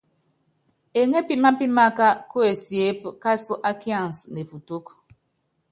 Eŋépí 0.99 1.35
mápímaká 1.43 2.07
kuesiép 2.31 2.99
káásɔ́ 3.21 3.57
á 3.69 3.71
kians 3.81 4.17
ne 4.33 4.41
putúk. 4.49 4.85